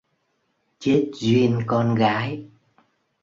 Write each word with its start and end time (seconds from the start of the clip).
Chết 0.79 1.11
Duyên 1.13 1.61
con 1.67 1.95
gái 1.95 2.45